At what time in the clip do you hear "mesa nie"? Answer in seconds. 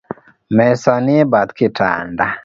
0.55-1.21